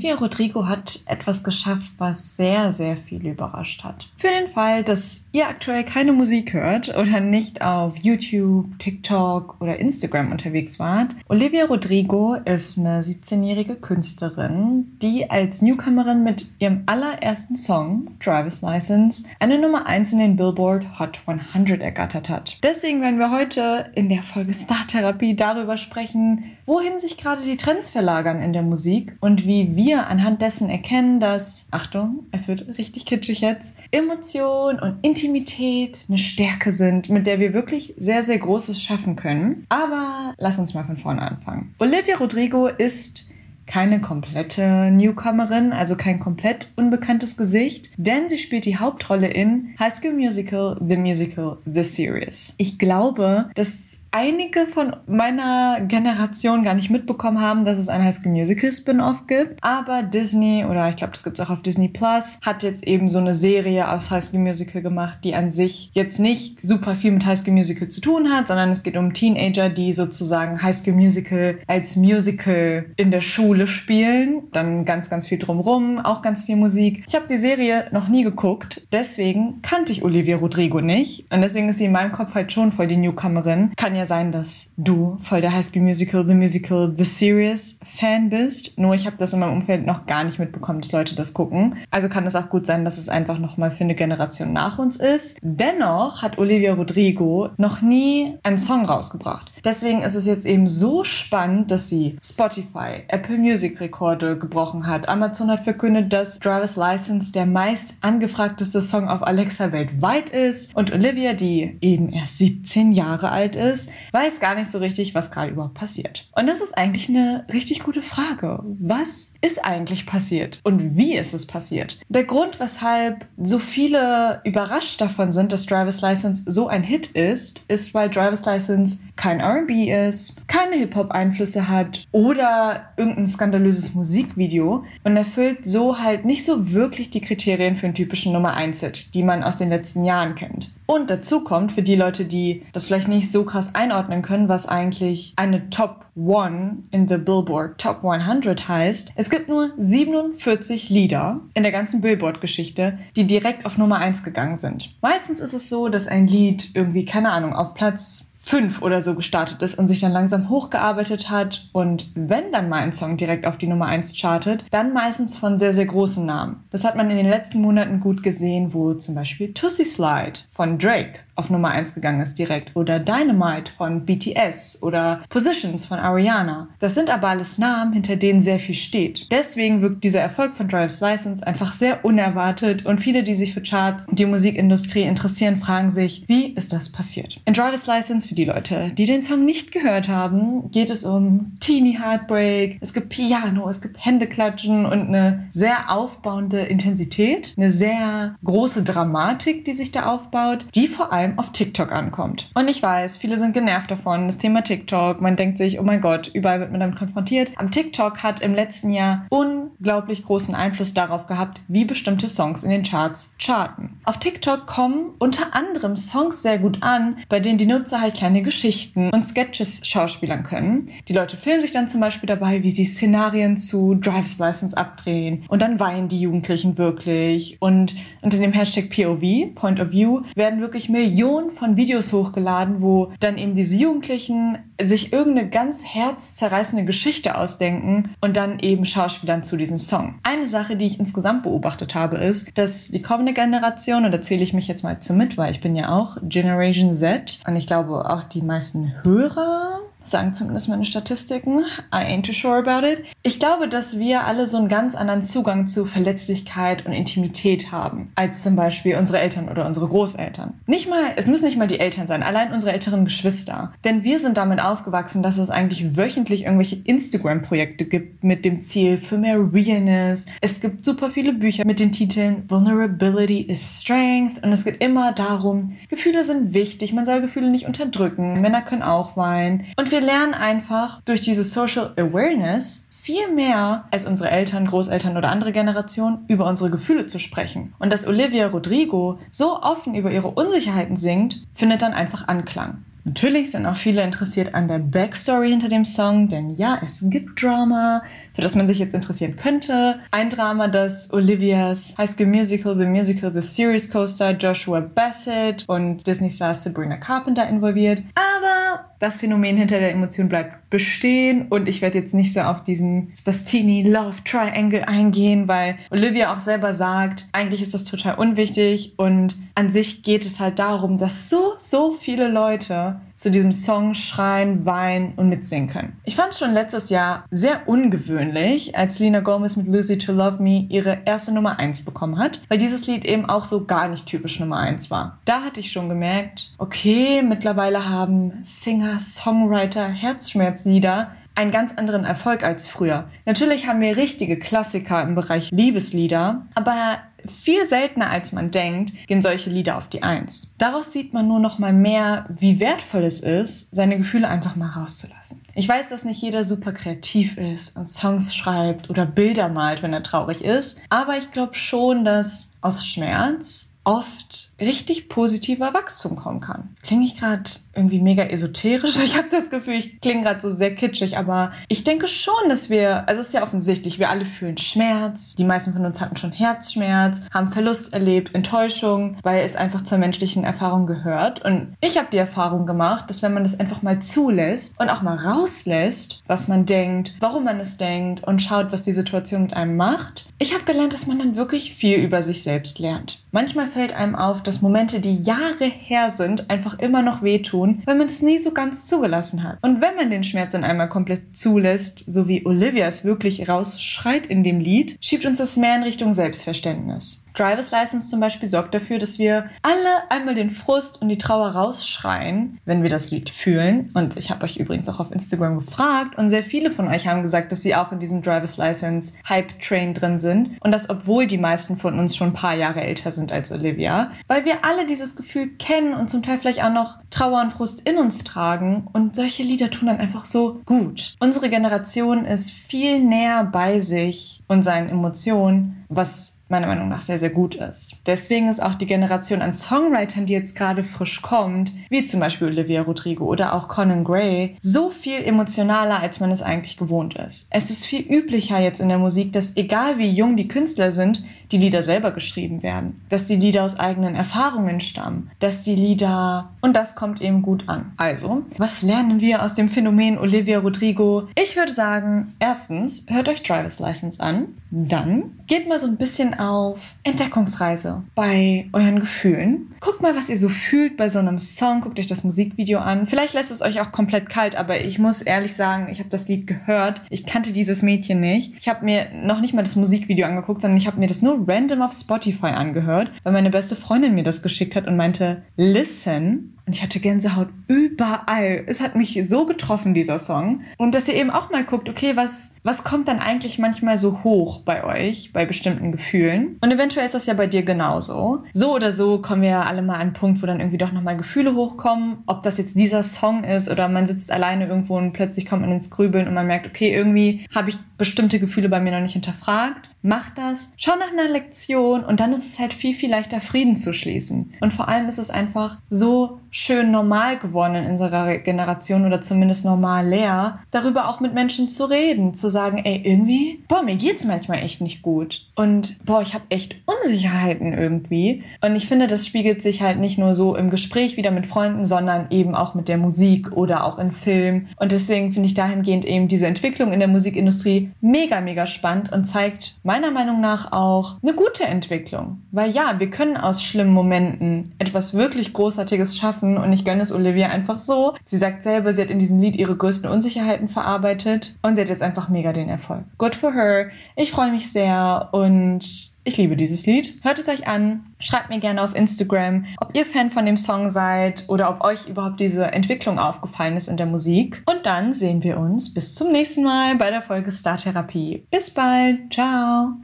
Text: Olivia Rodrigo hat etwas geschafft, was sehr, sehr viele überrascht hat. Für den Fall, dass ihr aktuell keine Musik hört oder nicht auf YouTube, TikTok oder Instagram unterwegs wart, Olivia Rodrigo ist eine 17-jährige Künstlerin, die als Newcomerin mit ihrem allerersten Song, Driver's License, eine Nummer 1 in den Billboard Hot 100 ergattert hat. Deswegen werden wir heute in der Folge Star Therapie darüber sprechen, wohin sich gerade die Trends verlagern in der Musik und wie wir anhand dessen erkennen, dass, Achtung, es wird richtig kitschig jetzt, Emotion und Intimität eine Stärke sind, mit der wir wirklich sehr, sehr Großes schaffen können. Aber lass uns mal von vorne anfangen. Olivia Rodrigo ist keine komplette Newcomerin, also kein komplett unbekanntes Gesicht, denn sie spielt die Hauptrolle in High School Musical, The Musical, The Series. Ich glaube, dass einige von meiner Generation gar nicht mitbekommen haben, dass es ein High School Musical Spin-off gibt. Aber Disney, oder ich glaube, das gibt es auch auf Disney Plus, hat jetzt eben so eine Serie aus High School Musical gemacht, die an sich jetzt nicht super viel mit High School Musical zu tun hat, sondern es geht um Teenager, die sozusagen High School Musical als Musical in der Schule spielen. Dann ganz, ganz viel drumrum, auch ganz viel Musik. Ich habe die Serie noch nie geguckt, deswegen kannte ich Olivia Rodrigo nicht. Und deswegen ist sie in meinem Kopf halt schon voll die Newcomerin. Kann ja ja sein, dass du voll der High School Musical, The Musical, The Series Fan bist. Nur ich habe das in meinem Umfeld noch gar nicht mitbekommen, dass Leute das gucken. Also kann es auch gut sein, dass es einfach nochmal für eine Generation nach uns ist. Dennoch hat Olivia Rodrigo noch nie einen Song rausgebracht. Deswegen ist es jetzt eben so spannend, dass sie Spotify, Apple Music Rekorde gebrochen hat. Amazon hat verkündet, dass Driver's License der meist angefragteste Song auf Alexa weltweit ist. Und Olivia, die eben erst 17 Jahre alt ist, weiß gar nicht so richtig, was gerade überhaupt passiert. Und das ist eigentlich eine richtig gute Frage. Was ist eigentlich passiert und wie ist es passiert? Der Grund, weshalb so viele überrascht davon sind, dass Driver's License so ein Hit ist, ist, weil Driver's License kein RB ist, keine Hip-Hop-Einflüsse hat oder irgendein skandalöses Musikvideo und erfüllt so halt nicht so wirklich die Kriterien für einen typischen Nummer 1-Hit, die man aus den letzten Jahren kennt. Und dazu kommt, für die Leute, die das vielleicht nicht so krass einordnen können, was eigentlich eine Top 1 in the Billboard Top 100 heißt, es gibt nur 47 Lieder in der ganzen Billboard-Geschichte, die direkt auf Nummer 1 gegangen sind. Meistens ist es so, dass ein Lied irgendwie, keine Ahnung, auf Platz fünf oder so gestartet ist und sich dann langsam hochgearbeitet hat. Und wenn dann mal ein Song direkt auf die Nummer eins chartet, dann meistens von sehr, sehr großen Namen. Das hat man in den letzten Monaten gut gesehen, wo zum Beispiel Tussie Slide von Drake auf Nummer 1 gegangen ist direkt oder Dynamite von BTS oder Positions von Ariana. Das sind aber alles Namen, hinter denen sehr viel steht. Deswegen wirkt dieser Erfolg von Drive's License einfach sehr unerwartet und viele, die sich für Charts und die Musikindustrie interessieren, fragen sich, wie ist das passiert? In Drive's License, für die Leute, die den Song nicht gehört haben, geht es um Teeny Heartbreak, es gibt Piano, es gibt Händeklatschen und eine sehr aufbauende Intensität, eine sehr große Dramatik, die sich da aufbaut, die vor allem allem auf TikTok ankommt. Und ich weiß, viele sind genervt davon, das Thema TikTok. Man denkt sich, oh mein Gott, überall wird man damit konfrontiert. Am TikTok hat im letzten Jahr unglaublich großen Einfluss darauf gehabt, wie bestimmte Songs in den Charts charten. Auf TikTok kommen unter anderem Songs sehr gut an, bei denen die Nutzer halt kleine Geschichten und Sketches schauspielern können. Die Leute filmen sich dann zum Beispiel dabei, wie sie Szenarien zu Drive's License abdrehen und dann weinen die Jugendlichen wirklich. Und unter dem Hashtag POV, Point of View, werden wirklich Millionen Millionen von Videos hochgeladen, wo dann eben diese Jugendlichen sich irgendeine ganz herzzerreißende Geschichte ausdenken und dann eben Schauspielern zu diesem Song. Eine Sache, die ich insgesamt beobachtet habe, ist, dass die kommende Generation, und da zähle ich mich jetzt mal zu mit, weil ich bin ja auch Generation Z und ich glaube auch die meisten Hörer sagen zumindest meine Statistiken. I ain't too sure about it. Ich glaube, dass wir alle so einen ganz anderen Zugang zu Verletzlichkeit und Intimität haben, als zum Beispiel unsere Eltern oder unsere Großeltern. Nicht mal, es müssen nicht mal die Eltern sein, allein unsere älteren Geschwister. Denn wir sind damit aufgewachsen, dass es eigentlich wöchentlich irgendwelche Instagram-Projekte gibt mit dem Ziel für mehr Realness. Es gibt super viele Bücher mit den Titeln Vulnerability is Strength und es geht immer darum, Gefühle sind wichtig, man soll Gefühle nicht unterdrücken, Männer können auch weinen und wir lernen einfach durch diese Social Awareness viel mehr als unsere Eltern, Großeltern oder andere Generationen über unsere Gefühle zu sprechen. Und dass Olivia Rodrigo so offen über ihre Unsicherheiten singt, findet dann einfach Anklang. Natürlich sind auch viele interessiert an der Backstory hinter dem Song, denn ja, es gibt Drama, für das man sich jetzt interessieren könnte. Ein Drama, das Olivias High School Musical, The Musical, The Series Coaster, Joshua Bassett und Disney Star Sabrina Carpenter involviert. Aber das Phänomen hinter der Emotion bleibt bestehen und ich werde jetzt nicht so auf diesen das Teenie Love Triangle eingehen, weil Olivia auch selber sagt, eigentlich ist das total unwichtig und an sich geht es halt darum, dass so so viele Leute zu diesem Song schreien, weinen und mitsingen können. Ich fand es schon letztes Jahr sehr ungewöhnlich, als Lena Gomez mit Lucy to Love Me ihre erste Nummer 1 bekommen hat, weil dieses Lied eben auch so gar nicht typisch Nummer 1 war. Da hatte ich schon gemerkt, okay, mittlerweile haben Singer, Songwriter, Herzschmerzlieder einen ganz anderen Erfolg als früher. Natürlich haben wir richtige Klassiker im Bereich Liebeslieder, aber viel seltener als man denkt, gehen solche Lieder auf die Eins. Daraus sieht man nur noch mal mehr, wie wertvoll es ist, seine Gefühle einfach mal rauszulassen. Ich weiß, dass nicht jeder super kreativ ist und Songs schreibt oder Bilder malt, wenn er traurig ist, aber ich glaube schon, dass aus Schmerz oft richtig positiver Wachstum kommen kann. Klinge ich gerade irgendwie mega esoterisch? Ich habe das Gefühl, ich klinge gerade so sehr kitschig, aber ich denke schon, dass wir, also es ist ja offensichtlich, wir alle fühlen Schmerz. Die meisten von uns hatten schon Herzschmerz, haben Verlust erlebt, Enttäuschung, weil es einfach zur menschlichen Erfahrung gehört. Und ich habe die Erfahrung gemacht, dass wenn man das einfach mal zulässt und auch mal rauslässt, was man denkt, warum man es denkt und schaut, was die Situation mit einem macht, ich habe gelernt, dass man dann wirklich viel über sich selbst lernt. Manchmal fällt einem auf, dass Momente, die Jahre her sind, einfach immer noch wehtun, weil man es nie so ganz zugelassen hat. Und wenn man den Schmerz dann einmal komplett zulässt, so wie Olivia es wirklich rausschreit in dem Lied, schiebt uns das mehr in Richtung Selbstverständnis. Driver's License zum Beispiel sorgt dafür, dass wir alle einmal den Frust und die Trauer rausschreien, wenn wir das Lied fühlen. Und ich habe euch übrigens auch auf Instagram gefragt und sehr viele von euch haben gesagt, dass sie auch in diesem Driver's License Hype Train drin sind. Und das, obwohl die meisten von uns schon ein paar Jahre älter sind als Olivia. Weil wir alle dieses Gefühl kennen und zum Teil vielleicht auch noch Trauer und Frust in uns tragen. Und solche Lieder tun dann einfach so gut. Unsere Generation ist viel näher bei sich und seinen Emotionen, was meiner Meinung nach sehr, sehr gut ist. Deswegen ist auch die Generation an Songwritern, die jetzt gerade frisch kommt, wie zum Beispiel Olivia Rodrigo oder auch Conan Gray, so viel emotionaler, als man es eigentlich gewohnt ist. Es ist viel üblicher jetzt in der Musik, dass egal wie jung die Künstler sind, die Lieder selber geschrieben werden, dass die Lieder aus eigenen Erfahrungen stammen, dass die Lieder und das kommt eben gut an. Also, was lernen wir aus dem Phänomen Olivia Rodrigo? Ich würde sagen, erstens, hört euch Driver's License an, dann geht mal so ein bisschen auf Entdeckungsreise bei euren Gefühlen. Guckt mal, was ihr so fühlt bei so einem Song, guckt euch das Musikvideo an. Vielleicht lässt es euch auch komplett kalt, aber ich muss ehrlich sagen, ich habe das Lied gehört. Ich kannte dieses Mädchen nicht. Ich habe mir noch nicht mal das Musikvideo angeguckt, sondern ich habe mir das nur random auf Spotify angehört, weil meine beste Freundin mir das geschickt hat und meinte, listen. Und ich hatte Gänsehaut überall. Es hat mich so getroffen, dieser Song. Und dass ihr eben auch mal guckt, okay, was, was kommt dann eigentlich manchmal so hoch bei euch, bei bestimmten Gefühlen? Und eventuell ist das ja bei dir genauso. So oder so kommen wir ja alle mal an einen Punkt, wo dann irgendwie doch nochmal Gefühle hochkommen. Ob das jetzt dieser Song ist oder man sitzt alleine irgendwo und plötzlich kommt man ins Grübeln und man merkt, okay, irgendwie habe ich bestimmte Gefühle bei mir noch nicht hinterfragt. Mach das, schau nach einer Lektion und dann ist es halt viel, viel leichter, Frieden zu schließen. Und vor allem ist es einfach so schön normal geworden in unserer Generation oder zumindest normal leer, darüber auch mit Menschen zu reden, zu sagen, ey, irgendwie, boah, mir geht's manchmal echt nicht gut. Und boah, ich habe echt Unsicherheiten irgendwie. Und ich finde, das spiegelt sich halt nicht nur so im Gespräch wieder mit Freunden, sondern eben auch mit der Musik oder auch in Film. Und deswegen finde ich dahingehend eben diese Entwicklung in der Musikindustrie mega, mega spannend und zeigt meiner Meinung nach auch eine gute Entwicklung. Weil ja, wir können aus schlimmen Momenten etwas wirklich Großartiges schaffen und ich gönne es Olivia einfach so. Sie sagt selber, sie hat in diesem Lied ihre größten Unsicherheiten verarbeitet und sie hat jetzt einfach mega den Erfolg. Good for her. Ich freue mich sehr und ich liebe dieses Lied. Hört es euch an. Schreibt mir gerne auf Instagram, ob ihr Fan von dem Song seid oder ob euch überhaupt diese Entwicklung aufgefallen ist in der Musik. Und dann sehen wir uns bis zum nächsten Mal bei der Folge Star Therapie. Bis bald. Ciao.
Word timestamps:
Olivia 0.00 0.14
Rodrigo 0.14 0.66
hat 0.66 1.00
etwas 1.04 1.44
geschafft, 1.44 1.92
was 1.98 2.34
sehr, 2.34 2.72
sehr 2.72 2.96
viele 2.96 3.32
überrascht 3.32 3.84
hat. 3.84 4.08
Für 4.16 4.28
den 4.28 4.48
Fall, 4.48 4.82
dass 4.82 5.24
ihr 5.32 5.46
aktuell 5.46 5.84
keine 5.84 6.12
Musik 6.12 6.54
hört 6.54 6.88
oder 6.96 7.20
nicht 7.20 7.60
auf 7.60 7.98
YouTube, 7.98 8.78
TikTok 8.78 9.60
oder 9.60 9.78
Instagram 9.78 10.32
unterwegs 10.32 10.78
wart, 10.78 11.14
Olivia 11.28 11.66
Rodrigo 11.66 12.36
ist 12.46 12.78
eine 12.78 13.02
17-jährige 13.02 13.76
Künstlerin, 13.76 14.96
die 15.02 15.28
als 15.28 15.60
Newcomerin 15.60 16.24
mit 16.24 16.46
ihrem 16.58 16.84
allerersten 16.86 17.56
Song, 17.56 18.12
Driver's 18.20 18.62
License, 18.62 19.24
eine 19.38 19.58
Nummer 19.58 19.86
1 19.86 20.14
in 20.14 20.20
den 20.20 20.36
Billboard 20.36 20.98
Hot 20.98 21.20
100 21.26 21.82
ergattert 21.82 22.30
hat. 22.30 22.56
Deswegen 22.62 23.02
werden 23.02 23.18
wir 23.18 23.30
heute 23.30 23.90
in 23.94 24.08
der 24.08 24.22
Folge 24.22 24.54
Star 24.54 24.86
Therapie 24.88 25.36
darüber 25.36 25.76
sprechen, 25.76 26.56
wohin 26.64 26.98
sich 26.98 27.18
gerade 27.18 27.42
die 27.42 27.56
Trends 27.56 27.90
verlagern 27.90 28.40
in 28.40 28.52
der 28.54 28.62
Musik 28.62 29.16
und 29.20 29.44
wie 29.44 29.76
wir 29.76 29.89
anhand 29.98 30.42
dessen 30.42 30.70
erkennen, 30.70 31.20
dass, 31.20 31.66
Achtung, 31.70 32.26
es 32.32 32.48
wird 32.48 32.78
richtig 32.78 33.06
kitschig 33.06 33.40
jetzt, 33.40 33.74
Emotion 33.90 34.78
und 34.78 34.98
Intimität 35.02 36.04
eine 36.08 36.18
Stärke 36.18 36.72
sind, 36.72 37.08
mit 37.08 37.26
der 37.26 37.40
wir 37.40 37.54
wirklich 37.54 37.94
sehr, 37.96 38.22
sehr 38.22 38.38
Großes 38.38 38.82
schaffen 38.82 39.16
können. 39.16 39.66
Aber 39.68 40.34
lass 40.38 40.58
uns 40.58 40.74
mal 40.74 40.84
von 40.84 40.96
vorne 40.96 41.22
anfangen. 41.22 41.74
Olivia 41.78 42.16
Rodrigo 42.16 42.66
ist 42.68 43.26
keine 43.70 44.00
komplette 44.00 44.90
Newcomerin, 44.90 45.72
also 45.72 45.94
kein 45.94 46.18
komplett 46.18 46.72
unbekanntes 46.74 47.36
Gesicht, 47.36 47.90
denn 47.96 48.28
sie 48.28 48.36
spielt 48.36 48.64
die 48.64 48.78
Hauptrolle 48.78 49.28
in 49.28 49.76
High 49.78 49.92
School 49.92 50.12
Musical, 50.12 50.76
The 50.84 50.96
Musical, 50.96 51.58
The 51.72 51.84
Series. 51.84 52.54
Ich 52.58 52.80
glaube, 52.80 53.48
dass 53.54 53.99
einige 54.12 54.66
von 54.66 54.96
meiner 55.06 55.80
Generation 55.82 56.62
gar 56.62 56.74
nicht 56.74 56.90
mitbekommen 56.90 57.40
haben, 57.40 57.64
dass 57.64 57.78
es 57.78 57.88
ein 57.88 58.04
High 58.04 58.14
School 58.14 58.32
Musical 58.32 58.72
Spin-off 58.72 59.26
gibt. 59.26 59.62
Aber 59.62 60.02
Disney, 60.02 60.64
oder 60.64 60.88
ich 60.88 60.96
glaube, 60.96 61.12
das 61.12 61.22
gibt 61.22 61.38
es 61.38 61.46
auch 61.46 61.50
auf 61.50 61.62
Disney 61.62 61.88
Plus, 61.88 62.38
hat 62.42 62.62
jetzt 62.62 62.86
eben 62.86 63.08
so 63.08 63.18
eine 63.18 63.34
Serie 63.34 63.90
aus 63.90 64.10
High 64.10 64.24
School 64.24 64.40
Musical 64.40 64.82
gemacht, 64.82 65.18
die 65.24 65.34
an 65.34 65.50
sich 65.50 65.90
jetzt 65.92 66.18
nicht 66.18 66.60
super 66.60 66.96
viel 66.96 67.12
mit 67.12 67.24
High 67.24 67.38
School 67.38 67.54
Musical 67.54 67.88
zu 67.88 68.00
tun 68.00 68.30
hat, 68.30 68.48
sondern 68.48 68.70
es 68.70 68.82
geht 68.82 68.96
um 68.96 69.14
Teenager, 69.14 69.68
die 69.68 69.92
sozusagen 69.92 70.62
High 70.62 70.76
School 70.76 70.94
Musical 70.94 71.58
als 71.66 71.96
Musical 71.96 72.86
in 72.96 73.10
der 73.10 73.20
Schule 73.20 73.66
spielen. 73.66 74.42
Dann 74.52 74.84
ganz, 74.84 75.08
ganz 75.08 75.26
viel 75.26 75.38
drumrum, 75.38 75.98
auch 75.98 76.22
ganz 76.22 76.42
viel 76.42 76.56
Musik. 76.56 77.04
Ich 77.06 77.14
habe 77.14 77.26
die 77.28 77.36
Serie 77.36 77.86
noch 77.92 78.08
nie 78.08 78.24
geguckt, 78.24 78.86
deswegen 78.92 79.62
kannte 79.62 79.92
ich 79.92 80.02
Olivia 80.02 80.36
Rodrigo 80.36 80.80
nicht. 80.80 81.32
Und 81.32 81.42
deswegen 81.42 81.68
ist 81.68 81.78
sie 81.78 81.84
in 81.84 81.92
meinem 81.92 82.12
Kopf 82.12 82.34
halt 82.34 82.52
schon 82.52 82.72
voll 82.72 82.88
die 82.88 82.96
Newcomerin. 82.96 83.72
Kann 83.76 83.94
ja 83.94 83.99
ja 84.00 84.06
sein, 84.06 84.32
dass 84.32 84.70
du 84.76 85.18
voll 85.20 85.40
der 85.40 85.52
High 85.52 85.64
School 85.64 85.82
Musical, 85.82 86.26
The 86.26 86.34
Musical, 86.34 86.92
The 86.96 87.04
Series 87.04 87.78
Fan 87.84 88.30
bist. 88.30 88.78
Nur 88.78 88.94
ich 88.94 89.06
habe 89.06 89.16
das 89.18 89.32
in 89.32 89.40
meinem 89.40 89.52
Umfeld 89.52 89.86
noch 89.86 90.06
gar 90.06 90.24
nicht 90.24 90.38
mitbekommen, 90.38 90.80
dass 90.80 90.92
Leute 90.92 91.14
das 91.14 91.34
gucken. 91.34 91.76
Also 91.90 92.08
kann 92.08 92.26
es 92.26 92.34
auch 92.34 92.48
gut 92.48 92.66
sein, 92.66 92.84
dass 92.84 92.98
es 92.98 93.08
einfach 93.08 93.38
nochmal 93.38 93.70
für 93.70 93.84
eine 93.84 93.94
Generation 93.94 94.52
nach 94.52 94.78
uns 94.78 94.96
ist. 94.96 95.38
Dennoch 95.42 96.22
hat 96.22 96.38
Olivia 96.38 96.72
Rodrigo 96.74 97.50
noch 97.58 97.82
nie 97.82 98.38
einen 98.42 98.58
Song 98.58 98.86
rausgebracht. 98.86 99.52
Deswegen 99.64 100.02
ist 100.02 100.14
es 100.14 100.24
jetzt 100.24 100.46
eben 100.46 100.68
so 100.68 101.04
spannend, 101.04 101.70
dass 101.70 101.88
sie 101.88 102.16
Spotify, 102.24 103.02
Apple 103.08 103.36
Music 103.36 103.78
Rekorde 103.80 104.38
gebrochen 104.38 104.86
hat. 104.86 105.08
Amazon 105.08 105.50
hat 105.50 105.64
verkündet, 105.64 106.12
dass 106.12 106.38
Driver's 106.38 106.76
License 106.76 107.32
der 107.32 107.44
meist 107.44 107.94
angefragteste 108.00 108.80
Song 108.80 109.08
auf 109.08 109.22
Alexa 109.26 109.72
weltweit 109.72 110.30
ist. 110.30 110.74
Und 110.74 110.92
Olivia, 110.92 111.34
die 111.34 111.76
eben 111.82 112.10
erst 112.10 112.38
17 112.38 112.92
Jahre 112.92 113.30
alt 113.30 113.56
ist, 113.56 113.89
weiß 114.12 114.40
gar 114.40 114.54
nicht 114.54 114.70
so 114.70 114.78
richtig, 114.78 115.14
was 115.14 115.30
gerade 115.30 115.52
überhaupt 115.52 115.74
passiert. 115.74 116.28
Und 116.34 116.48
das 116.48 116.60
ist 116.60 116.76
eigentlich 116.76 117.08
eine 117.08 117.44
richtig 117.52 117.82
gute 117.82 118.02
Frage. 118.02 118.62
Was 118.78 119.32
ist 119.40 119.64
eigentlich 119.64 120.06
passiert 120.06 120.60
und 120.64 120.96
wie 120.96 121.14
ist 121.14 121.34
es 121.34 121.46
passiert? 121.46 122.00
Der 122.08 122.24
Grund, 122.24 122.60
weshalb 122.60 123.26
so 123.42 123.58
viele 123.58 124.40
überrascht 124.44 125.00
davon 125.00 125.32
sind, 125.32 125.52
dass 125.52 125.66
Driver's 125.66 126.00
License 126.00 126.42
so 126.46 126.68
ein 126.68 126.82
Hit 126.82 127.08
ist, 127.08 127.60
ist, 127.68 127.94
weil 127.94 128.10
Driver's 128.10 128.44
License 128.44 128.98
kein 129.16 129.40
RB 129.40 129.88
ist, 129.88 130.48
keine 130.48 130.76
Hip-Hop-Einflüsse 130.76 131.68
hat 131.68 132.06
oder 132.10 132.92
irgendein 132.96 133.26
skandalöses 133.26 133.94
Musikvideo 133.94 134.84
und 135.04 135.16
erfüllt 135.16 135.66
so 135.66 135.98
halt 135.98 136.24
nicht 136.24 136.44
so 136.44 136.72
wirklich 136.72 137.10
die 137.10 137.20
Kriterien 137.20 137.76
für 137.76 137.86
einen 137.86 137.94
typischen 137.94 138.32
Nummer 138.32 138.56
1-Hit, 138.56 139.14
die 139.14 139.22
man 139.22 139.42
aus 139.42 139.58
den 139.58 139.68
letzten 139.68 140.04
Jahren 140.04 140.34
kennt. 140.34 140.72
Und 140.90 141.08
dazu 141.08 141.44
kommt, 141.44 141.70
für 141.70 141.82
die 141.82 141.94
Leute, 141.94 142.24
die 142.24 142.64
das 142.72 142.86
vielleicht 142.86 143.06
nicht 143.06 143.30
so 143.30 143.44
krass 143.44 143.76
einordnen 143.76 144.22
können, 144.22 144.48
was 144.48 144.66
eigentlich 144.66 145.34
eine 145.36 145.70
Top 145.70 146.06
1 146.16 146.78
in 146.90 147.06
the 147.06 147.16
Billboard 147.16 147.78
Top 147.78 148.04
100 148.04 148.66
heißt, 148.66 149.12
es 149.14 149.30
gibt 149.30 149.48
nur 149.48 149.70
47 149.78 150.88
Lieder 150.88 151.42
in 151.54 151.62
der 151.62 151.70
ganzen 151.70 152.00
Billboard-Geschichte, 152.00 152.98
die 153.14 153.24
direkt 153.24 153.66
auf 153.66 153.78
Nummer 153.78 153.98
1 153.98 154.24
gegangen 154.24 154.56
sind. 154.56 154.96
Meistens 155.00 155.38
ist 155.38 155.52
es 155.52 155.68
so, 155.68 155.88
dass 155.88 156.08
ein 156.08 156.26
Lied 156.26 156.70
irgendwie, 156.74 157.04
keine 157.04 157.30
Ahnung, 157.30 157.54
auf 157.54 157.74
Platz 157.74 158.29
fünf 158.40 158.82
oder 158.82 159.02
so 159.02 159.14
gestartet 159.14 159.62
ist 159.62 159.78
und 159.78 159.86
sich 159.86 160.00
dann 160.00 160.12
langsam 160.12 160.48
hochgearbeitet 160.48 161.30
hat. 161.30 161.68
Und 161.72 162.10
wenn 162.14 162.50
dann 162.50 162.68
mal 162.68 162.80
ein 162.80 162.92
Song 162.92 163.16
direkt 163.16 163.46
auf 163.46 163.58
die 163.58 163.66
Nummer 163.66 163.86
eins 163.86 164.14
chartet, 164.18 164.64
dann 164.70 164.92
meistens 164.92 165.36
von 165.36 165.58
sehr, 165.58 165.72
sehr 165.72 165.86
großen 165.86 166.24
Namen. 166.24 166.64
Das 166.70 166.84
hat 166.84 166.96
man 166.96 167.10
in 167.10 167.16
den 167.16 167.28
letzten 167.28 167.60
Monaten 167.60 168.00
gut 168.00 168.22
gesehen, 168.22 168.72
wo 168.72 168.94
zum 168.94 169.14
Beispiel 169.14 169.52
Tussie 169.52 169.84
Slide 169.84 170.40
von 170.50 170.78
Drake 170.78 171.20
auf 171.40 171.48
Nummer 171.48 171.70
1 171.70 171.94
gegangen 171.94 172.20
ist 172.20 172.38
direkt 172.38 172.76
oder 172.76 172.98
Dynamite 172.98 173.72
von 173.72 174.04
BTS 174.04 174.82
oder 174.82 175.22
Positions 175.30 175.86
von 175.86 175.98
Ariana. 175.98 176.68
Das 176.80 176.94
sind 176.94 177.08
aber 177.08 177.28
alles 177.28 177.56
Namen, 177.56 177.94
hinter 177.94 178.16
denen 178.16 178.42
sehr 178.42 178.58
viel 178.58 178.74
steht. 178.74 179.26
Deswegen 179.32 179.80
wirkt 179.80 180.04
dieser 180.04 180.20
Erfolg 180.20 180.54
von 180.54 180.68
Drive's 180.68 181.00
License 181.00 181.46
einfach 181.46 181.72
sehr 181.72 182.04
unerwartet 182.04 182.84
und 182.84 183.00
viele, 183.00 183.22
die 183.22 183.34
sich 183.34 183.54
für 183.54 183.62
Charts 183.62 184.06
und 184.06 184.18
die 184.18 184.26
Musikindustrie 184.26 185.02
interessieren, 185.02 185.56
fragen 185.56 185.90
sich, 185.90 186.24
wie 186.26 186.48
ist 186.52 186.74
das 186.74 186.90
passiert? 186.90 187.40
In 187.46 187.54
Drive's 187.54 187.86
License, 187.86 188.28
für 188.30 188.34
die 188.34 188.44
Leute, 188.44 188.90
die 188.96 189.04
den 189.04 189.22
Song 189.22 189.44
nicht 189.44 189.70
gehört 189.70 190.08
haben, 190.08 190.70
geht 190.72 190.90
es 190.90 191.04
um 191.04 191.52
Teeny 191.60 191.98
Heartbreak, 192.00 192.78
es 192.80 192.92
gibt 192.92 193.10
Piano, 193.10 193.68
es 193.68 193.80
gibt 193.80 194.04
Händeklatschen 194.04 194.84
und 194.84 195.08
eine 195.08 195.46
sehr 195.50 195.92
aufbauende 195.92 196.62
Intensität, 196.62 197.54
eine 197.56 197.70
sehr 197.70 198.34
große 198.44 198.82
Dramatik, 198.82 199.64
die 199.64 199.74
sich 199.74 199.92
da 199.92 200.06
aufbaut, 200.06 200.66
die 200.74 200.88
vor 200.88 201.12
allem 201.12 201.20
allem 201.20 201.38
auf 201.38 201.52
TikTok 201.52 201.92
ankommt. 201.92 202.50
Und 202.54 202.68
ich 202.68 202.82
weiß, 202.82 203.18
viele 203.18 203.36
sind 203.36 203.52
genervt 203.52 203.90
davon, 203.90 204.26
das 204.26 204.38
Thema 204.38 204.62
TikTok. 204.62 205.20
Man 205.20 205.36
denkt 205.36 205.58
sich, 205.58 205.78
oh 205.78 205.82
mein 205.82 206.00
Gott, 206.00 206.30
überall 206.32 206.60
wird 206.60 206.70
man 206.70 206.80
damit 206.80 206.96
konfrontiert. 206.96 207.50
Am 207.56 207.70
TikTok 207.70 208.22
hat 208.22 208.40
im 208.40 208.54
letzten 208.54 208.90
Jahr 208.90 209.26
unglaublich 209.28 210.24
großen 210.24 210.54
Einfluss 210.54 210.94
darauf 210.94 211.26
gehabt, 211.26 211.60
wie 211.68 211.84
bestimmte 211.84 212.28
Songs 212.28 212.62
in 212.62 212.70
den 212.70 212.82
Charts 212.82 213.34
charten. 213.38 214.00
Auf 214.04 214.18
TikTok 214.18 214.66
kommen 214.66 215.14
unter 215.18 215.54
anderem 215.54 215.96
Songs 215.96 216.42
sehr 216.42 216.58
gut 216.58 216.78
an, 216.82 217.18
bei 217.28 217.40
denen 217.40 217.58
die 217.58 217.66
Nutzer 217.66 218.00
halt 218.00 218.14
kleine 218.20 218.42
Geschichten 218.42 219.10
und 219.10 219.26
Sketches 219.26 219.80
schauspielern 219.84 220.42
können. 220.42 220.88
Die 221.08 221.12
Leute 221.12 221.36
filmen 221.36 221.62
sich 221.62 221.72
dann 221.72 221.88
zum 221.88 222.00
Beispiel 222.00 222.26
dabei, 222.26 222.62
wie 222.62 222.70
sie 222.70 222.84
Szenarien 222.84 223.56
zu 223.56 223.94
Drive's 223.94 224.38
License 224.38 224.76
abdrehen 224.76 225.44
und 225.48 225.62
dann 225.62 225.80
weinen 225.80 226.08
die 226.08 226.20
Jugendlichen 226.20 226.78
wirklich. 226.78 227.56
Und 227.60 227.94
unter 228.22 228.38
dem 228.38 228.52
Hashtag 228.52 228.90
POV, 228.90 229.54
Point 229.54 229.80
of 229.80 229.90
View, 229.90 230.22
werden 230.34 230.60
wirklich 230.60 230.88
Millionen 230.88 231.10
Millionen 231.10 231.50
von 231.50 231.76
Videos 231.76 232.12
hochgeladen, 232.12 232.80
wo 232.80 233.12
dann 233.20 233.36
eben 233.36 233.54
diese 233.54 233.76
Jugendlichen 233.76 234.58
sich 234.82 235.12
irgendeine 235.12 235.48
ganz 235.48 235.82
herzzerreißende 235.84 236.84
Geschichte 236.84 237.36
ausdenken 237.36 238.14
und 238.20 238.36
dann 238.36 238.58
eben 238.60 238.84
Schauspielern 238.84 239.42
zu 239.42 239.56
diesem 239.56 239.78
Song. 239.78 240.18
Eine 240.22 240.48
Sache, 240.48 240.76
die 240.76 240.86
ich 240.86 240.98
insgesamt 240.98 241.42
beobachtet 241.42 241.94
habe, 241.94 242.16
ist, 242.16 242.56
dass 242.56 242.88
die 242.88 243.02
kommende 243.02 243.32
Generation, 243.32 244.04
und 244.04 244.12
da 244.12 244.22
zähle 244.22 244.42
ich 244.42 244.52
mich 244.52 244.68
jetzt 244.68 244.84
mal 244.84 245.00
zu 245.00 245.12
mit, 245.12 245.36
weil 245.36 245.52
ich 245.52 245.60
bin 245.60 245.76
ja 245.76 245.90
auch 245.90 246.16
Generation 246.22 246.94
Z 246.94 247.40
und 247.46 247.56
ich 247.56 247.66
glaube 247.66 248.10
auch 248.10 248.24
die 248.24 248.42
meisten 248.42 248.94
Hörer 249.04 249.80
sagen 250.04 250.34
zumindest 250.34 250.68
meine 250.68 250.84
Statistiken. 250.84 251.60
I 251.92 251.98
ain't 251.98 252.26
too 252.26 252.32
sure 252.32 252.58
about 252.58 252.86
it. 252.86 253.04
Ich 253.22 253.38
glaube, 253.38 253.68
dass 253.68 253.98
wir 253.98 254.24
alle 254.24 254.46
so 254.46 254.58
einen 254.58 254.68
ganz 254.68 254.94
anderen 254.94 255.22
Zugang 255.22 255.66
zu 255.66 255.84
Verletzlichkeit 255.84 256.86
und 256.86 256.92
Intimität 256.92 257.72
haben, 257.72 258.12
als 258.14 258.42
zum 258.42 258.56
Beispiel 258.56 258.96
unsere 258.96 259.18
Eltern 259.18 259.48
oder 259.48 259.66
unsere 259.66 259.88
Großeltern. 259.88 260.54
Nicht 260.66 260.88
mal, 260.88 261.12
es 261.16 261.26
müssen 261.26 261.44
nicht 261.44 261.58
mal 261.58 261.66
die 261.66 261.80
Eltern 261.80 262.06
sein, 262.06 262.22
allein 262.22 262.52
unsere 262.52 262.72
älteren 262.72 263.04
Geschwister. 263.04 263.72
Denn 263.84 264.04
wir 264.04 264.18
sind 264.18 264.36
damit 264.36 264.62
aufgewachsen, 264.62 265.22
dass 265.22 265.38
es 265.38 265.50
eigentlich 265.50 265.96
wöchentlich 265.96 266.44
irgendwelche 266.44 266.76
Instagram-Projekte 266.76 267.84
gibt 267.84 268.24
mit 268.24 268.44
dem 268.44 268.62
Ziel 268.62 268.98
für 268.98 269.18
mehr 269.18 269.38
Realness. 269.52 270.26
Es 270.40 270.60
gibt 270.60 270.84
super 270.84 271.10
viele 271.10 271.32
Bücher 271.32 271.64
mit 271.64 271.80
den 271.80 271.92
Titeln 271.92 272.44
Vulnerability 272.48 273.42
is 273.42 273.80
Strength 273.80 274.42
und 274.42 274.52
es 274.52 274.64
geht 274.64 274.82
immer 274.82 275.12
darum, 275.12 275.76
Gefühle 275.88 276.24
sind 276.24 276.54
wichtig, 276.54 276.92
man 276.92 277.04
soll 277.04 277.20
Gefühle 277.20 277.50
nicht 277.50 277.66
unterdrücken, 277.66 278.40
Männer 278.40 278.62
können 278.62 278.82
auch 278.82 279.16
weinen 279.16 279.66
und 279.76 279.89
wir 279.90 280.00
lernen 280.00 280.34
einfach 280.34 281.00
durch 281.04 281.20
diese 281.20 281.44
Social 281.44 281.92
Awareness 281.96 282.86
viel 283.02 283.32
mehr 283.32 283.84
als 283.90 284.06
unsere 284.06 284.30
Eltern, 284.30 284.66
Großeltern 284.66 285.16
oder 285.16 285.30
andere 285.30 285.52
Generationen 285.52 286.24
über 286.28 286.46
unsere 286.46 286.70
Gefühle 286.70 287.06
zu 287.06 287.18
sprechen. 287.18 287.72
Und 287.78 287.90
dass 287.90 288.06
Olivia 288.06 288.48
Rodrigo 288.48 289.18
so 289.30 289.60
offen 289.60 289.94
über 289.94 290.10
ihre 290.10 290.28
Unsicherheiten 290.28 290.96
singt, 290.96 291.46
findet 291.54 291.82
dann 291.82 291.94
einfach 291.94 292.28
Anklang. 292.28 292.84
Natürlich 293.04 293.50
sind 293.50 293.64
auch 293.64 293.76
viele 293.76 294.02
interessiert 294.02 294.54
an 294.54 294.68
der 294.68 294.78
Backstory 294.78 295.48
hinter 295.48 295.68
dem 295.68 295.86
Song, 295.86 296.28
denn 296.28 296.50
ja, 296.56 296.78
es 296.84 297.00
gibt 297.04 297.42
Drama, 297.42 298.02
für 298.40 298.44
das 298.44 298.54
man 298.54 298.66
sich 298.66 298.78
jetzt 298.78 298.94
interessieren 298.94 299.36
könnte. 299.36 299.98
Ein 300.12 300.30
Drama, 300.30 300.68
das 300.68 301.12
Olivias 301.12 301.92
High 301.98 302.08
School 302.08 302.24
Musical, 302.24 302.74
The 302.74 302.86
Musical, 302.86 303.30
The 303.30 303.42
Series 303.42 303.90
Coaster, 303.90 304.30
Joshua 304.30 304.80
Bassett 304.80 305.64
und 305.68 306.06
Disney 306.06 306.30
Star 306.30 306.54
Sabrina 306.54 306.96
Carpenter 306.96 307.46
involviert. 307.46 308.02
Aber 308.14 308.86
das 308.98 309.18
Phänomen 309.18 309.58
hinter 309.58 309.78
der 309.78 309.90
Emotion 309.92 310.30
bleibt 310.30 310.70
bestehen 310.70 311.48
und 311.48 311.68
ich 311.68 311.82
werde 311.82 311.98
jetzt 311.98 312.14
nicht 312.14 312.32
so 312.32 312.40
auf 312.40 312.64
diesen 312.64 313.12
das 313.24 313.44
Teenie 313.44 313.82
Love 313.82 314.24
Triangle 314.24 314.84
eingehen, 314.84 315.46
weil 315.46 315.76
Olivia 315.90 316.34
auch 316.34 316.40
selber 316.40 316.72
sagt, 316.72 317.26
eigentlich 317.32 317.60
ist 317.60 317.74
das 317.74 317.84
total 317.84 318.14
unwichtig 318.14 318.94
und 318.96 319.36
an 319.54 319.68
sich 319.68 320.02
geht 320.02 320.24
es 320.24 320.40
halt 320.40 320.58
darum, 320.58 320.96
dass 320.96 321.28
so 321.28 321.52
so 321.58 321.92
viele 321.92 322.28
Leute 322.28 323.00
zu 323.20 323.30
diesem 323.30 323.52
Song 323.52 323.92
schreien, 323.92 324.64
weinen 324.64 325.12
und 325.16 325.28
mitsingen 325.28 325.68
können. 325.68 326.00
Ich 326.04 326.16
fand 326.16 326.32
es 326.32 326.38
schon 326.38 326.54
letztes 326.54 326.88
Jahr 326.88 327.26
sehr 327.30 327.68
ungewöhnlich, 327.68 328.78
als 328.78 328.98
Lena 328.98 329.20
Gomez 329.20 329.56
mit 329.56 329.66
Lucy 329.66 329.98
to 329.98 330.12
Love 330.12 330.42
Me 330.42 330.64
ihre 330.70 331.00
erste 331.04 331.30
Nummer 331.30 331.58
1 331.58 331.84
bekommen 331.84 332.18
hat, 332.18 332.40
weil 332.48 332.56
dieses 332.56 332.86
Lied 332.86 333.04
eben 333.04 333.26
auch 333.26 333.44
so 333.44 333.66
gar 333.66 333.88
nicht 333.88 334.06
typisch 334.06 334.40
Nummer 334.40 334.56
1 334.56 334.90
war. 334.90 335.18
Da 335.26 335.42
hatte 335.42 335.60
ich 335.60 335.70
schon 335.70 335.90
gemerkt, 335.90 336.54
okay, 336.56 337.22
mittlerweile 337.22 337.90
haben 337.90 338.40
Singer, 338.42 338.98
Songwriter, 339.00 339.86
Herzschmerzlieder 339.86 341.10
einen 341.34 341.50
ganz 341.50 341.72
anderen 341.76 342.04
Erfolg 342.04 342.44
als 342.44 342.66
früher. 342.66 343.04
Natürlich 343.24 343.66
haben 343.66 343.80
wir 343.80 343.96
richtige 343.96 344.38
Klassiker 344.38 345.02
im 345.02 345.14
Bereich 345.14 345.50
Liebeslieder, 345.50 346.46
aber 346.54 346.98
viel 347.26 347.64
seltener 347.66 348.10
als 348.10 348.32
man 348.32 348.50
denkt, 348.50 348.92
gehen 349.06 349.22
solche 349.22 349.50
Lieder 349.50 349.76
auf 349.76 349.88
die 349.88 350.02
Eins. 350.02 350.54
Daraus 350.58 350.92
sieht 350.92 351.12
man 351.12 351.28
nur 351.28 351.40
noch 351.40 351.58
mal 351.58 351.72
mehr, 351.72 352.26
wie 352.28 352.60
wertvoll 352.60 353.04
es 353.04 353.20
ist, 353.20 353.74
seine 353.74 353.98
Gefühle 353.98 354.28
einfach 354.28 354.56
mal 354.56 354.70
rauszulassen. 354.70 355.40
Ich 355.54 355.68
weiß, 355.68 355.88
dass 355.88 356.04
nicht 356.04 356.22
jeder 356.22 356.44
super 356.44 356.72
kreativ 356.72 357.36
ist 357.36 357.76
und 357.76 357.88
Songs 357.88 358.34
schreibt 358.34 358.88
oder 358.88 359.06
Bilder 359.06 359.48
malt, 359.48 359.82
wenn 359.82 359.92
er 359.92 360.02
traurig 360.02 360.42
ist, 360.42 360.80
aber 360.88 361.18
ich 361.18 361.32
glaube 361.32 361.54
schon, 361.54 362.04
dass 362.04 362.50
aus 362.60 362.86
Schmerz 362.86 363.70
oft 363.84 364.52
richtig 364.60 365.08
positiver 365.08 365.72
Wachstum 365.74 366.16
kommen 366.16 366.40
kann. 366.40 366.76
Klinge 366.82 367.04
ich 367.04 367.18
gerade 367.18 367.50
irgendwie 367.74 368.00
mega 368.00 368.24
esoterisch? 368.24 368.98
Ich 369.10 369.16
habe 369.16 369.28
das 369.30 369.50
Gefühl, 369.50 369.74
ich 369.74 370.00
klinge 370.00 370.22
gerade 370.22 370.40
so 370.40 370.50
sehr 370.50 370.74
kitschig, 370.74 371.16
aber 371.16 371.52
ich 371.68 371.84
denke 371.84 372.06
schon, 372.06 372.48
dass 372.48 372.70
wir, 372.70 373.08
also 373.08 373.20
es 373.20 373.28
ist 373.28 373.34
ja 373.34 373.42
offensichtlich, 373.42 373.98
wir 373.98 374.10
alle 374.10 374.24
fühlen 374.24 374.58
Schmerz. 374.58 375.34
Die 375.34 375.44
meisten 375.44 375.72
von 375.72 375.84
uns 375.84 376.00
hatten 376.00 376.16
schon 376.16 376.32
Herzschmerz, 376.32 377.22
haben 377.32 377.50
Verlust 377.50 377.92
erlebt, 377.92 378.34
Enttäuschung, 378.34 379.16
weil 379.22 379.44
es 379.44 379.56
einfach 379.56 379.82
zur 379.82 379.98
menschlichen 379.98 380.44
Erfahrung 380.44 380.86
gehört. 380.86 381.44
Und 381.44 381.74
ich 381.80 381.96
habe 381.96 382.08
die 382.12 382.18
Erfahrung 382.18 382.66
gemacht, 382.66 383.08
dass 383.08 383.22
wenn 383.22 383.34
man 383.34 383.42
das 383.42 383.58
einfach 383.58 383.82
mal 383.82 384.00
zulässt 384.00 384.74
und 384.78 384.90
auch 384.90 385.02
mal 385.02 385.16
rauslässt, 385.16 386.22
was 386.26 386.46
man 386.46 386.66
denkt, 386.66 387.14
warum 387.20 387.44
man 387.44 387.58
es 387.58 387.76
denkt 387.76 388.22
und 388.24 388.42
schaut, 388.42 388.70
was 388.70 388.82
die 388.82 388.92
Situation 388.92 389.42
mit 389.42 389.54
einem 389.54 389.76
macht, 389.76 390.26
ich 390.38 390.54
habe 390.54 390.64
gelernt, 390.64 390.94
dass 390.94 391.06
man 391.06 391.18
dann 391.18 391.36
wirklich 391.36 391.74
viel 391.74 391.98
über 391.98 392.22
sich 392.22 392.42
selbst 392.42 392.78
lernt. 392.78 393.22
Manchmal 393.30 393.68
fällt 393.68 393.92
einem 393.92 394.14
auf, 394.14 394.42
dass 394.42 394.62
Momente, 394.62 395.00
die 395.00 395.16
Jahre 395.16 395.66
her 395.66 396.08
sind, 396.10 396.50
einfach 396.50 396.78
immer 396.78 397.02
noch 397.02 397.22
wehtun, 397.22 397.59
weil 397.84 397.96
man 397.96 398.06
es 398.06 398.22
nie 398.22 398.38
so 398.38 398.52
ganz 398.52 398.86
zugelassen 398.86 399.42
hat. 399.42 399.58
Und 399.62 399.80
wenn 399.80 399.96
man 399.96 400.10
den 400.10 400.24
Schmerz 400.24 400.52
dann 400.52 400.64
einmal 400.64 400.88
komplett 400.88 401.36
zulässt, 401.36 402.04
so 402.06 402.28
wie 402.28 402.44
Olivia 402.46 402.86
es 402.86 403.04
wirklich 403.04 403.48
rausschreit 403.48 404.26
in 404.26 404.44
dem 404.44 404.60
Lied, 404.60 404.96
schiebt 405.00 405.26
uns 405.26 405.38
das 405.38 405.56
mehr 405.56 405.76
in 405.76 405.82
Richtung 405.82 406.12
Selbstverständnis. 406.12 407.24
Driver's 407.34 407.70
License 407.70 408.08
zum 408.08 408.20
Beispiel 408.20 408.48
sorgt 408.48 408.74
dafür, 408.74 408.98
dass 408.98 409.18
wir 409.18 409.46
alle 409.62 410.10
einmal 410.10 410.34
den 410.34 410.50
Frust 410.50 411.00
und 411.00 411.08
die 411.08 411.18
Trauer 411.18 411.50
rausschreien, 411.50 412.58
wenn 412.64 412.82
wir 412.82 412.90
das 412.90 413.10
Lied 413.10 413.30
fühlen. 413.30 413.90
Und 413.94 414.16
ich 414.16 414.30
habe 414.30 414.44
euch 414.44 414.56
übrigens 414.56 414.88
auch 414.88 415.00
auf 415.00 415.12
Instagram 415.12 415.58
gefragt 415.58 416.18
und 416.18 416.30
sehr 416.30 416.42
viele 416.42 416.70
von 416.70 416.88
euch 416.88 417.06
haben 417.06 417.22
gesagt, 417.22 417.52
dass 417.52 417.62
sie 417.62 417.74
auch 417.74 417.92
in 417.92 417.98
diesem 417.98 418.22
Driver's 418.22 418.56
License 418.56 419.12
Hype 419.28 419.60
Train 419.60 419.94
drin 419.94 420.20
sind. 420.20 420.60
Und 420.60 420.72
das, 420.72 420.90
obwohl 420.90 421.26
die 421.26 421.38
meisten 421.38 421.76
von 421.76 421.98
uns 421.98 422.16
schon 422.16 422.28
ein 422.28 422.34
paar 422.34 422.54
Jahre 422.54 422.80
älter 422.80 423.12
sind 423.12 423.32
als 423.32 423.52
Olivia. 423.52 424.12
Weil 424.26 424.44
wir 424.44 424.64
alle 424.64 424.86
dieses 424.86 425.16
Gefühl 425.16 425.48
kennen 425.58 425.94
und 425.94 426.10
zum 426.10 426.22
Teil 426.22 426.38
vielleicht 426.38 426.62
auch 426.62 426.72
noch 426.72 426.98
Trauer 427.10 427.40
und 427.40 427.52
Frust 427.52 427.88
in 427.88 427.98
uns 427.98 428.24
tragen. 428.24 428.86
Und 428.92 429.16
solche 429.16 429.42
Lieder 429.42 429.70
tun 429.70 429.88
dann 429.88 429.98
einfach 429.98 430.26
so 430.26 430.60
gut. 430.64 431.16
Unsere 431.20 431.48
Generation 431.48 432.24
ist 432.24 432.50
viel 432.50 433.00
näher 433.00 433.44
bei 433.44 433.80
sich 433.80 434.42
und 434.48 434.62
seinen 434.62 434.88
Emotionen, 434.88 435.79
was 435.90 436.40
meiner 436.48 436.66
Meinung 436.66 436.88
nach 436.88 437.02
sehr, 437.02 437.18
sehr 437.18 437.30
gut 437.30 437.54
ist. 437.54 438.02
Deswegen 438.06 438.48
ist 438.48 438.62
auch 438.62 438.74
die 438.74 438.86
Generation 438.86 439.42
an 439.42 439.52
Songwritern, 439.52 440.26
die 440.26 440.32
jetzt 440.32 440.56
gerade 440.56 440.82
frisch 440.82 441.22
kommt, 441.22 441.72
wie 441.90 442.06
zum 442.06 442.20
Beispiel 442.20 442.48
Olivia 442.48 442.82
Rodrigo 442.82 443.24
oder 443.24 443.54
auch 443.54 443.68
Conan 443.68 444.04
Gray, 444.04 444.56
so 444.60 444.90
viel 444.90 445.22
emotionaler, 445.22 446.00
als 446.00 446.18
man 446.18 446.30
es 446.30 446.42
eigentlich 446.42 446.76
gewohnt 446.76 447.14
ist. 447.14 447.48
Es 447.50 447.70
ist 447.70 447.86
viel 447.86 448.02
üblicher 448.02 448.58
jetzt 448.58 448.80
in 448.80 448.88
der 448.88 448.98
Musik, 448.98 449.32
dass 449.32 449.56
egal 449.56 449.98
wie 449.98 450.08
jung 450.08 450.36
die 450.36 450.48
Künstler 450.48 450.92
sind, 450.92 451.22
die 451.52 451.58
Lieder 451.58 451.82
selber 451.82 452.10
geschrieben 452.10 452.62
werden, 452.62 453.00
dass 453.08 453.24
die 453.24 453.36
Lieder 453.36 453.64
aus 453.64 453.78
eigenen 453.78 454.14
Erfahrungen 454.14 454.80
stammen, 454.80 455.30
dass 455.40 455.62
die 455.62 455.74
Lieder 455.74 456.50
und 456.60 456.76
das 456.76 456.94
kommt 456.94 457.20
eben 457.20 457.42
gut 457.42 457.64
an. 457.68 457.92
Also, 457.96 458.42
was 458.58 458.82
lernen 458.82 459.20
wir 459.20 459.42
aus 459.42 459.54
dem 459.54 459.68
Phänomen 459.68 460.18
Olivia 460.18 460.58
Rodrigo? 460.58 461.28
Ich 461.34 461.56
würde 461.56 461.72
sagen, 461.72 462.34
erstens, 462.38 463.06
hört 463.08 463.28
euch 463.28 463.42
Driver's 463.42 463.80
License 463.80 464.20
an, 464.20 464.48
dann 464.70 465.32
geht 465.46 465.68
mal 465.68 465.80
so 465.80 465.86
ein 465.86 465.96
bisschen 465.96 466.38
auf 466.38 466.78
Entdeckungsreise 467.02 468.02
bei 468.14 468.68
euren 468.72 469.00
Gefühlen. 469.00 469.74
Guckt 469.80 470.00
mal, 470.00 470.14
was 470.14 470.28
ihr 470.28 470.38
so 470.38 470.48
fühlt 470.48 470.96
bei 470.96 471.08
so 471.08 471.18
einem 471.18 471.40
Song, 471.40 471.80
guckt 471.80 471.98
euch 471.98 472.06
das 472.06 472.22
Musikvideo 472.22 472.78
an. 472.78 473.06
Vielleicht 473.06 473.34
lässt 473.34 473.50
es 473.50 473.62
euch 473.62 473.80
auch 473.80 473.90
komplett 473.90 474.28
kalt, 474.28 474.54
aber 474.54 474.80
ich 474.80 474.98
muss 474.98 475.22
ehrlich 475.22 475.54
sagen, 475.54 475.88
ich 475.90 475.98
habe 475.98 476.10
das 476.10 476.28
Lied 476.28 476.46
gehört. 476.46 477.02
Ich 477.10 477.26
kannte 477.26 477.52
dieses 477.52 477.82
Mädchen 477.82 478.20
nicht. 478.20 478.54
Ich 478.58 478.68
habe 478.68 478.84
mir 478.84 479.08
noch 479.12 479.40
nicht 479.40 479.54
mal 479.54 479.62
das 479.62 479.74
Musikvideo 479.74 480.26
angeguckt, 480.26 480.62
sondern 480.62 480.76
ich 480.76 480.86
habe 480.86 481.00
mir 481.00 481.08
das 481.08 481.22
nur 481.22 481.39
random 481.46 481.82
auf 481.82 481.92
Spotify 481.92 482.48
angehört, 482.48 483.10
weil 483.22 483.32
meine 483.32 483.50
beste 483.50 483.76
Freundin 483.76 484.14
mir 484.14 484.22
das 484.22 484.42
geschickt 484.42 484.76
hat 484.76 484.86
und 484.86 484.96
meinte, 484.96 485.42
listen. 485.56 486.58
Und 486.66 486.74
ich 486.74 486.82
hatte 486.82 487.00
Gänsehaut 487.00 487.48
überall. 487.66 488.64
Es 488.66 488.80
hat 488.80 488.94
mich 488.94 489.20
so 489.28 489.46
getroffen, 489.46 489.94
dieser 489.94 490.18
Song. 490.18 490.62
Und 490.78 490.94
dass 490.94 491.08
ihr 491.08 491.14
eben 491.14 491.30
auch 491.30 491.50
mal 491.50 491.64
guckt, 491.64 491.88
okay, 491.88 492.16
was, 492.16 492.54
was 492.62 492.84
kommt 492.84 493.08
dann 493.08 493.18
eigentlich 493.18 493.58
manchmal 493.58 493.98
so 493.98 494.22
hoch 494.22 494.60
bei 494.60 494.84
euch, 494.84 495.32
bei 495.32 495.46
bestimmten 495.46 495.92
Gefühlen? 495.92 496.58
Und 496.60 496.72
eventuell 496.72 497.06
ist 497.06 497.14
das 497.14 497.26
ja 497.26 497.34
bei 497.34 497.46
dir 497.46 497.62
genauso. 497.62 498.44
So 498.52 498.74
oder 498.74 498.92
so 498.92 499.20
kommen 499.22 499.42
wir 499.42 499.50
ja 499.50 499.62
alle 499.62 499.82
mal 499.82 499.94
an 499.94 500.00
einen 500.00 500.12
Punkt, 500.12 500.42
wo 500.42 500.46
dann 500.46 500.60
irgendwie 500.60 500.78
doch 500.78 500.92
nochmal 500.92 501.16
Gefühle 501.16 501.54
hochkommen. 501.54 502.18
Ob 502.26 502.42
das 502.42 502.58
jetzt 502.58 502.78
dieser 502.78 503.02
Song 503.02 503.44
ist 503.44 503.70
oder 503.70 503.88
man 503.88 504.06
sitzt 504.06 504.30
alleine 504.30 504.66
irgendwo 504.66 504.96
und 504.96 505.12
plötzlich 505.12 505.46
kommt 505.46 505.62
man 505.62 505.72
ins 505.72 505.90
Grübeln 505.90 506.28
und 506.28 506.34
man 506.34 506.46
merkt, 506.46 506.66
okay, 506.66 506.92
irgendwie 506.94 507.46
habe 507.54 507.70
ich 507.70 507.78
bestimmte 507.96 508.40
Gefühle 508.40 508.68
bei 508.68 508.80
mir 508.80 508.92
noch 508.92 509.00
nicht 509.00 509.12
hinterfragt. 509.12 509.90
Mach 510.02 510.30
das, 510.34 510.72
schau 510.78 510.92
nach 510.98 511.12
einer 511.12 511.30
Lektion 511.30 512.02
und 512.02 512.20
dann 512.20 512.32
ist 512.32 512.46
es 512.46 512.58
halt 512.58 512.72
viel, 512.72 512.94
viel 512.94 513.10
leichter, 513.10 513.42
Frieden 513.42 513.76
zu 513.76 513.92
schließen. 513.92 514.54
Und 514.60 514.72
vor 514.72 514.88
allem 514.88 515.06
ist 515.08 515.18
es 515.18 515.28
einfach 515.28 515.76
so 515.90 516.40
schön 516.50 516.90
normal 516.90 517.38
geworden 517.38 517.74
in 517.74 517.90
unserer 517.90 518.38
Generation 518.38 519.04
oder 519.04 519.20
zumindest 519.20 519.66
normal 519.66 520.08
leer, 520.08 520.60
darüber 520.70 521.08
auch 521.08 521.20
mit 521.20 521.34
Menschen 521.34 521.68
zu 521.68 521.84
reden, 521.84 522.34
zu 522.34 522.49
sagen, 522.50 522.78
ey, 522.84 523.00
irgendwie, 523.04 523.62
boah, 523.68 523.82
mir 523.82 523.96
geht's 523.96 524.24
manchmal 524.24 524.58
echt 524.58 524.80
nicht 524.80 525.02
gut. 525.02 525.46
Und 525.54 525.96
boah, 526.04 526.22
ich 526.22 526.34
habe 526.34 526.44
echt 526.50 526.76
Unsicherheiten 526.86 527.72
irgendwie. 527.72 528.42
Und 528.60 528.76
ich 528.76 528.86
finde, 528.86 529.06
das 529.06 529.26
spiegelt 529.26 529.62
sich 529.62 529.82
halt 529.82 529.98
nicht 529.98 530.18
nur 530.18 530.34
so 530.34 530.56
im 530.56 530.70
Gespräch 530.70 531.16
wieder 531.16 531.30
mit 531.30 531.46
Freunden, 531.46 531.84
sondern 531.84 532.26
eben 532.30 532.54
auch 532.54 532.74
mit 532.74 532.88
der 532.88 532.98
Musik 532.98 533.52
oder 533.52 533.84
auch 533.84 533.98
in 533.98 534.12
Film. 534.12 534.66
Und 534.76 534.92
deswegen 534.92 535.32
finde 535.32 535.46
ich 535.46 535.54
dahingehend 535.54 536.04
eben 536.04 536.28
diese 536.28 536.46
Entwicklung 536.46 536.92
in 536.92 537.00
der 537.00 537.08
Musikindustrie 537.08 537.90
mega, 538.00 538.40
mega 538.40 538.66
spannend 538.66 539.12
und 539.12 539.24
zeigt 539.24 539.76
meiner 539.82 540.10
Meinung 540.10 540.40
nach 540.40 540.72
auch 540.72 541.16
eine 541.22 541.34
gute 541.34 541.64
Entwicklung. 541.64 542.42
Weil 542.50 542.70
ja, 542.70 542.98
wir 542.98 543.10
können 543.10 543.36
aus 543.36 543.62
schlimmen 543.62 543.92
Momenten 543.92 544.72
etwas 544.78 545.14
wirklich 545.14 545.52
Großartiges 545.52 546.16
schaffen 546.18 546.58
und 546.58 546.72
ich 546.72 546.84
gönne 546.84 547.02
es 547.02 547.12
Olivia 547.12 547.48
einfach 547.48 547.78
so. 547.78 548.14
Sie 548.24 548.36
sagt 548.36 548.62
selber, 548.62 548.92
sie 548.92 549.02
hat 549.02 549.10
in 549.10 549.18
diesem 549.18 549.40
Lied 549.40 549.56
ihre 549.56 549.76
größten 549.76 550.10
Unsicherheiten 550.10 550.68
verarbeitet 550.68 551.56
und 551.62 551.74
sie 551.74 551.80
hat 551.82 551.88
jetzt 551.88 552.02
einfach 552.02 552.28
mega 552.40 552.52
den 552.54 552.70
Erfolg. 552.70 553.04
Good 553.18 553.34
for 553.34 553.52
her. 553.52 553.90
Ich 554.16 554.30
freue 554.32 554.50
mich 554.50 554.72
sehr 554.72 555.28
und 555.32 555.84
ich 556.24 556.36
liebe 556.36 556.56
dieses 556.56 556.86
Lied. 556.86 557.18
Hört 557.22 557.38
es 557.38 557.48
euch 557.48 557.66
an. 557.66 558.06
Schreibt 558.18 558.48
mir 558.48 558.60
gerne 558.60 558.82
auf 558.82 558.94
Instagram, 558.94 559.66
ob 559.78 559.94
ihr 559.94 560.06
Fan 560.06 560.30
von 560.30 560.46
dem 560.46 560.56
Song 560.56 560.88
seid 560.88 561.44
oder 561.48 561.70
ob 561.70 561.84
euch 561.84 562.08
überhaupt 562.08 562.40
diese 562.40 562.66
Entwicklung 562.66 563.18
aufgefallen 563.18 563.76
ist 563.76 563.88
in 563.88 563.96
der 563.96 564.06
Musik. 564.06 564.62
Und 564.66 564.86
dann 564.86 565.12
sehen 565.12 565.42
wir 565.42 565.58
uns 565.58 565.92
bis 565.92 566.14
zum 566.14 566.32
nächsten 566.32 566.62
Mal 566.62 566.96
bei 566.96 567.10
der 567.10 567.22
Folge 567.22 567.52
Star 567.52 567.76
Therapie. 567.76 568.46
Bis 568.50 568.70
bald. 568.70 569.32
Ciao. 569.32 569.94